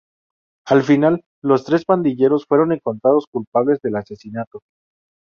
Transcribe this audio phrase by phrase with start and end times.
[0.65, 4.63] Al final los tres pandilleros fueron encontrados culpables del asesinato.